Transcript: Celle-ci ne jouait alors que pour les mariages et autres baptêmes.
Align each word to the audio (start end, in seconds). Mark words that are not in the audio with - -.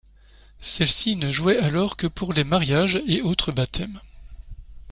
Celle-ci 0.61 1.15
ne 1.15 1.31
jouait 1.31 1.59
alors 1.59 1.95
que 1.95 2.07
pour 2.07 2.33
les 2.33 2.43
mariages 2.43 2.99
et 3.05 3.21
autres 3.21 3.51
baptêmes. 3.51 4.01